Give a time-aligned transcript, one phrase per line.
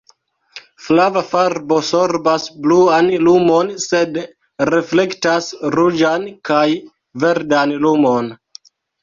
[0.83, 4.17] Flava farbo sorbas bluan lumon, sed
[4.75, 6.65] reflektas ruĝan kaj
[7.27, 8.35] verdan lumon.